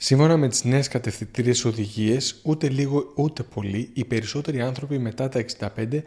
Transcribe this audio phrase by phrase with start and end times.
[0.00, 5.44] Σύμφωνα με τις νέες κατευθυντήριες οδηγίες, ούτε λίγο ούτε πολύ, οι περισσότεροι άνθρωποι μετά τα
[5.76, 6.02] 65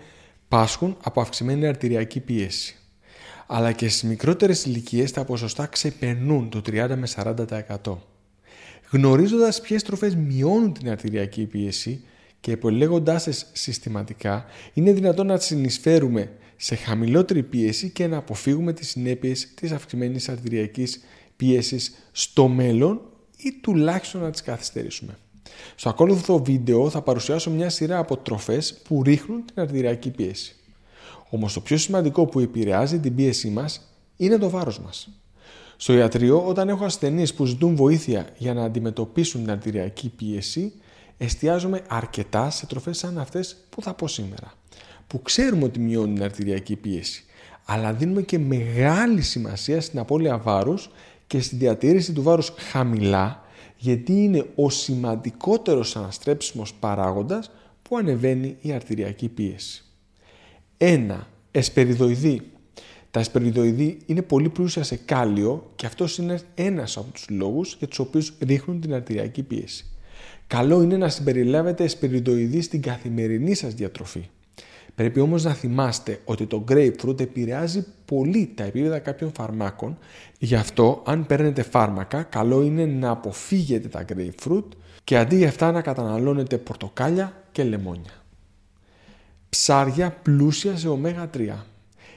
[0.48, 2.76] πάσχουν από αυξημένη αρτηριακή πίεση.
[3.48, 7.98] Αλλά και στις μικρότερες ηλικίες τα ποσοστά ξεπερνούν το 30 με 40%.
[8.90, 12.04] Γνωρίζοντας ποιες τροφές μειώνουν την αρτηριακή πίεση
[12.40, 18.90] και επιλέγοντάς τις συστηματικά, είναι δυνατόν να συνεισφέρουμε σε χαμηλότερη πίεση και να αποφύγουμε τις
[18.90, 21.04] συνέπειες της αυξημένης αρτηριακής
[21.36, 23.02] πίεσης στο μέλλον
[23.44, 25.18] ή τουλάχιστον να τις καθυστερήσουμε.
[25.76, 30.56] Στο ακόλουθο βίντεο θα παρουσιάσω μια σειρά από τροφές που ρίχνουν την αρτηριακή πίεση.
[31.30, 35.10] Όμως το πιο σημαντικό που επηρεάζει την πίεσή μας είναι το βάρος μας.
[35.78, 40.74] Στο ιατρείο, όταν έχω ασθενείς που ζητούν βοήθεια για να αντιμετωπίσουν την αρτηριακή πίεση,
[41.18, 44.54] εστιάζομαι αρκετά σε τροφές σαν αυτές που θα πω σήμερα,
[45.08, 47.26] που ξέρουμε ότι μειώνουν την αρτηριακή πίεση,
[47.66, 50.90] αλλά δίνουμε και μεγάλη σημασία στην απώλεια βάρους
[51.32, 53.44] και στην διατήρηση του βάρους χαμηλά,
[53.78, 59.84] γιατί είναι ο σημαντικότερος αναστρέψιμος παράγοντας που ανεβαίνει η αρτηριακή πίεση.
[60.78, 61.28] 1.
[61.52, 62.42] Εσπεριδοειδή.
[63.12, 67.88] Τα εσπεριδοειδή είναι πολύ πλούσια σε κάλιο και αυτός είναι ένας από τους λόγους για
[67.88, 69.86] τους οποίους ρίχνουν την αρτηριακή πίεση.
[70.48, 74.30] Καλό είναι να συμπεριλάβετε εσπεριδοειδή στην καθημερινή σας διατροφή.
[75.02, 79.98] Πρέπει όμως να θυμάστε ότι το grapefruit επηρεάζει πολύ τα επίπεδα κάποιων φαρμάκων,
[80.40, 84.64] γι' αυτό αν παίρνετε φάρμακα καλό είναι να αποφύγετε τα grapefruit
[85.04, 88.24] και αντί για αυτά να καταναλώνετε πορτοκάλια και λεμόνια.
[89.50, 91.50] Ψάρια πλούσια σε ω3.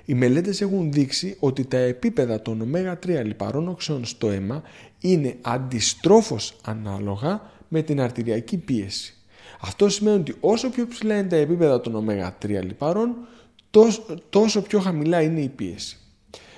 [0.04, 4.62] Οι μελέτες έχουν δείξει ότι τα επίπεδα των ω3 λιπαρών οξεών στο αίμα
[5.00, 9.14] είναι αντιστρόφως ανάλογα με την αρτηριακή πίεση.
[9.60, 13.16] Αυτό σημαίνει ότι όσο πιο ψηλά είναι τα επίπεδα των ω3 λιπαρών,
[14.30, 15.98] τόσο, πιο χαμηλά είναι η πίεση.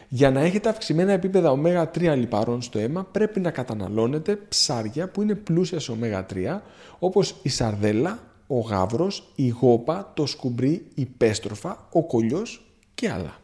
[0.09, 5.35] Για να έχετε αυξημένα επίπεδα ω3 λιπαρών στο αίμα πρέπει να καταναλώνετε ψάρια που είναι
[5.35, 6.61] πλούσια σε ω3
[6.99, 13.37] όπως η σαρδέλα, ο γάβρος, η γόπα, το σκουμπρί, η πέστροφα, ο κολλιός και άλλα.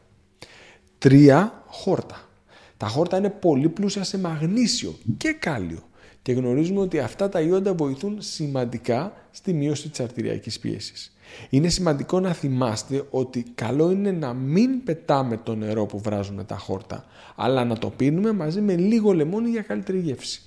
[0.98, 1.48] 3.
[1.66, 2.28] Χόρτα.
[2.76, 5.82] Τα χόρτα είναι πολύ πλούσια σε μαγνήσιο και κάλιο
[6.22, 11.16] και γνωρίζουμε ότι αυτά τα ιόντα βοηθούν σημαντικά στη μείωση της αρτηριακής πίεσης.
[11.50, 16.56] Είναι σημαντικό να θυμάστε ότι καλό είναι να μην πετάμε το νερό που βράζουμε τα
[16.56, 17.04] χόρτα,
[17.36, 20.42] αλλά να το πίνουμε μαζί με λίγο λεμόνι για καλύτερη γεύση.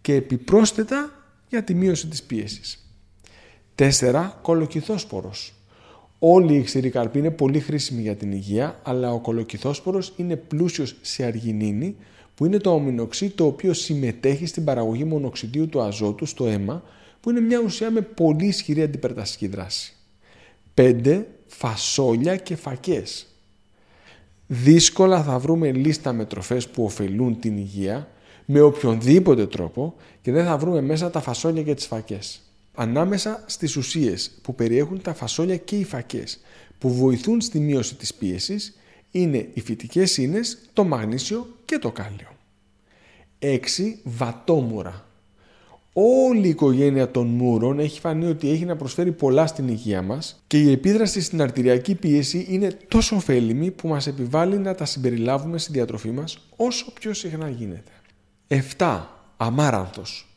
[0.00, 1.10] Και επιπρόσθετα
[1.48, 2.88] για τη μείωση της πίεσης.
[3.74, 4.30] 4.
[4.42, 5.54] Κολοκυθόσπορος.
[6.18, 11.24] Όλοι οι ξηρικαρποί είναι πολύ χρήσιμοι για την υγεία, αλλά ο κολοκυθόσπορος είναι πλούσιος σε
[11.24, 11.96] αργινίνη,
[12.34, 16.82] που είναι το ομινοξύ το οποίος συμμετέχει στην παραγωγή μονοξιδίου του αζότου στο αίμα,
[17.20, 19.94] που είναι μια ουσία με πολύ ισχυρή αντιπερταστική δράση.
[20.74, 21.22] 5.
[21.46, 23.26] Φασόλια και φακές.
[24.46, 28.08] Δύσκολα θα βρούμε λίστα με τροφές που ωφελούν την υγεία
[28.44, 32.40] με οποιονδήποτε τρόπο και δεν θα βρούμε μέσα τα φασόλια και τις φακές.
[32.74, 36.40] Ανάμεσα στις ουσίες που περιέχουν τα φασόλια και οι φακές
[36.78, 38.76] που βοηθούν στη μείωση της πίεσης
[39.14, 42.28] είναι οι φυτικές ίνες, το μαγνήσιο και το κάλιο.
[43.38, 43.58] 6.
[44.02, 45.06] Βατόμουρα.
[45.92, 50.42] Όλη η οικογένεια των μούρων έχει φανεί ότι έχει να προσφέρει πολλά στην υγεία μας
[50.46, 55.58] και η επίδραση στην αρτηριακή πίεση είναι τόσο ωφέλιμη που μας επιβάλλει να τα συμπεριλάβουμε
[55.58, 57.92] στη διατροφή μας όσο πιο συχνά γίνεται.
[58.78, 59.00] 7.
[59.36, 60.28] Αμάρανθος.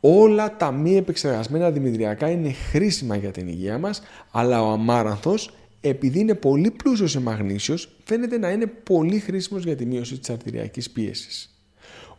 [0.00, 5.50] Όλα τα μη επεξεργασμένα δημητριακά είναι χρήσιμα για την υγεία μας, αλλά ο αμάρανθος
[5.80, 10.30] επειδή είναι πολύ πλούσιος σε μαγνήσιος, φαίνεται να είναι πολύ χρήσιμος για τη μείωση της
[10.30, 11.54] αρτηριακής πίεσης.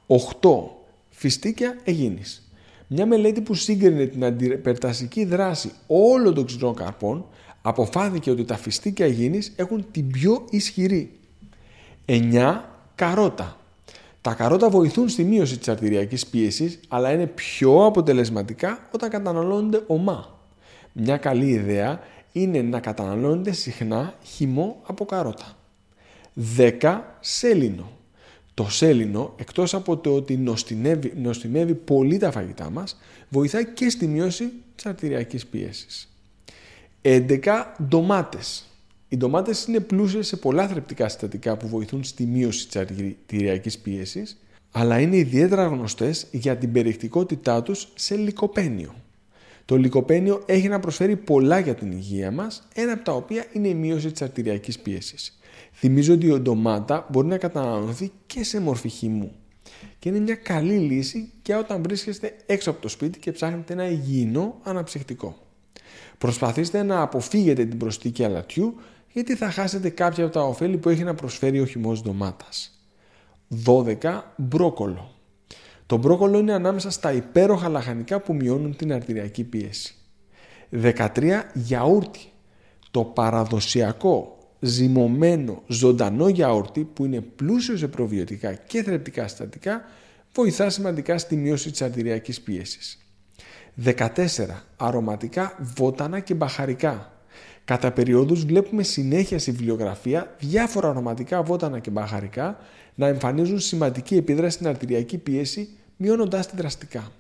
[0.07, 0.77] 8.
[1.09, 2.51] Φυστίκια εγίνης.
[2.87, 7.25] Μια μελέτη που σύγκρινε την αντιπερτασική δράση όλων των ξηρών καρπών
[7.61, 11.11] αποφάθηκε ότι τα φυστίκια εγίνης έχουν την πιο ισχυρή.
[12.05, 12.63] 9.
[12.95, 13.57] Καρότα.
[14.21, 20.39] Τα καρότα βοηθούν στη μείωση της αρτηριακής πίεσης, αλλά είναι πιο αποτελεσματικά όταν καταναλώνονται ομά.
[20.93, 21.99] Μια καλή ιδέα
[22.31, 25.57] είναι να καταναλώνεται συχνά χυμό από καρότα.
[26.57, 27.01] 10.
[27.19, 27.91] Σέλινο.
[28.53, 34.07] Το σέλινο, εκτός από το ότι νοστιμεύει, νοστιμεύει πολύ τα φαγητά μας, βοηθάει και στη
[34.07, 36.13] μείωση της αρτηριακής πίεσης.
[37.01, 37.75] 11.
[37.83, 38.63] Ντομάτες.
[39.07, 44.39] Οι ντομάτες είναι πλούσιες σε πολλά θρεπτικά συστατικά που βοηθούν στη μείωση της αρτηριακής πίεσης,
[44.71, 48.93] αλλά είναι ιδιαίτερα γνωστές για την περιεκτικότητά τους σε λικοπένιο.
[49.69, 53.67] Το λικοπένιο έχει να προσφέρει πολλά για την υγεία μας, ένα από τα οποία είναι
[53.67, 55.39] η μείωση της αρτηριακής πίεσης.
[55.73, 59.31] Θυμίζω ότι η ντομάτα μπορεί να καταναλωθεί και σε μορφή χυμού
[59.99, 63.89] και είναι μια καλή λύση και όταν βρίσκεστε έξω από το σπίτι και ψάχνετε ένα
[63.89, 65.37] υγιεινό αναψυχτικό.
[66.17, 68.75] Προσπαθήστε να αποφύγετε την προσθήκη αλατιού
[69.11, 72.79] γιατί θα χάσετε κάποια από τα ωφέλη που έχει να προσφέρει ο χυμός ντομάτας.
[73.65, 74.21] 12.
[74.35, 75.18] Μπρόκολο.
[75.89, 79.95] Το μπρόκολο είναι ανάμεσα στα υπέροχα λαχανικά που μειώνουν την αρτηριακή πίεση.
[80.71, 81.41] 13.
[81.53, 82.19] Γιαούρτι.
[82.91, 89.81] Το παραδοσιακό ζυμωμένο ζωντανό γιαούρτι που είναι πλούσιο σε προβιωτικά και θρεπτικά συστατικά
[90.33, 93.05] βοηθά σημαντικά στη μείωση της αρτηριακής πίεσης.
[93.85, 94.05] 14.
[94.77, 97.13] Αρωματικά βότανα και μπαχαρικά.
[97.65, 102.57] Κατά περιόδους βλέπουμε συνέχεια στη βιβλιογραφία διάφορα αρωματικά βότανα και μπαχαρικά
[102.95, 107.11] να εμφανίζουν σημαντική επίδραση στην αρτηριακή πίεση μειώνοντάς τη δραστικά.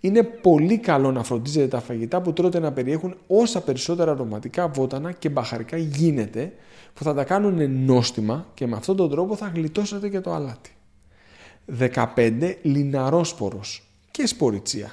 [0.00, 5.12] Είναι πολύ καλό να φροντίζετε τα φαγητά που τρώτε να περιέχουν όσα περισσότερα αρωματικά βότανα
[5.12, 6.52] και μπαχαρικά γίνεται
[6.94, 10.70] που θα τα κάνουν νόστιμα και με αυτόν τον τρόπο θα γλιτώσετε και το αλάτι.
[12.14, 12.54] 15.
[12.62, 14.92] Λιναρόσπορος και σπορυτσία.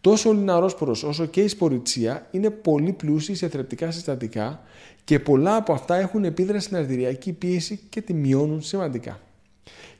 [0.00, 4.60] Τόσο ο λιναρόσπορος όσο και η σπορυτσία είναι πολύ πλούσιοι σε θρεπτικά συστατικά
[5.04, 9.20] και πολλά από αυτά έχουν επίδραση στην αρτηριακή πίεση και τη μειώνουν σημαντικά.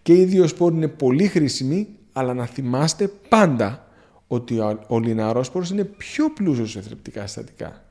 [0.03, 3.87] Και οι δύο σπόροι είναι πολύ χρήσιμοι, αλλά να θυμάστε πάντα
[4.27, 7.85] ότι ο λιναρόσπορος είναι πιο πλούσιος σε θρεπτικά συστατικά.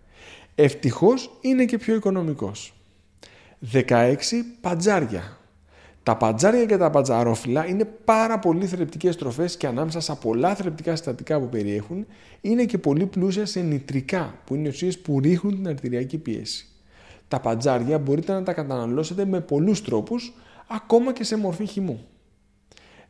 [0.56, 2.74] Ευτυχώς είναι και πιο οικονομικός.
[3.72, 4.16] 16.
[4.62, 5.38] Πατζάρια.
[6.04, 10.96] Τα πατζάρια και τα πατζαρόφυλλα είναι πάρα πολύ θρεπτικές τροφές και ανάμεσα στα πολλά θρεπτικά
[10.96, 12.06] συστατικά που περιέχουν
[12.42, 16.68] είναι και πολύ πλούσια σε νητρικά που είναι ουσίες που ρίχνουν την αρτηριακή πίεση.
[17.28, 20.34] Τα πατζάρια μπορείτε να τα καταναλώσετε με πολλούς τρόπους
[20.68, 22.08] ακόμα και σε μορφή χυμού.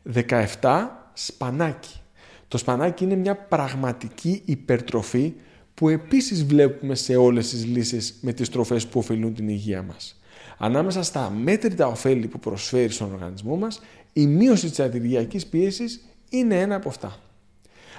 [0.02, 0.88] 17.
[1.12, 2.00] Σπανάκι.
[2.48, 5.32] Το σπανάκι είναι μια πραγματική υπερτροφή
[5.74, 10.20] που επίσης βλέπουμε σε όλες τις λύσεις με τις τροφές που ωφελούν την υγεία μας.
[10.58, 13.80] Ανάμεσα στα μέτρητα ωφέλη που προσφέρει στον οργανισμό μας,
[14.12, 16.00] η μείωση της αρτηριακής πίεσης
[16.30, 17.18] είναι ένα από αυτά.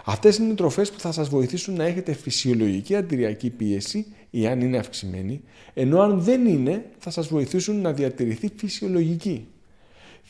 [0.05, 4.61] Αυτές είναι οι τροφές που θα σας βοηθήσουν να έχετε φυσιολογική αρτηριακή πίεση ή αν
[4.61, 5.41] είναι αυξημένη,
[5.73, 9.47] ενώ αν δεν είναι θα σας βοηθήσουν να διατηρηθεί φυσιολογική.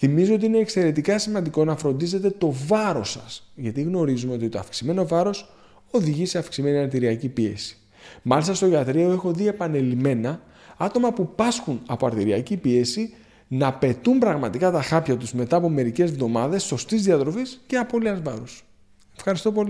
[0.03, 5.07] Θυμίζω ότι είναι εξαιρετικά σημαντικό να φροντίζετε το βάρος σας, γιατί γνωρίζουμε ότι το αυξημένο
[5.07, 5.53] βάρος
[5.91, 7.77] οδηγεί σε αυξημένη αρτηριακή πίεση.
[8.21, 10.41] Μάλιστα στο γιατρείο έχω δει επανελειμμένα
[10.77, 13.13] άτομα που πάσχουν από αρτηριακή πίεση
[13.47, 18.63] να πετούν πραγματικά τα χάπια τους μετά από μερικές εβδομάδες σωστής διατροφής και απώλειας βάρους.
[19.15, 19.69] Ευχαριστώ πολύ.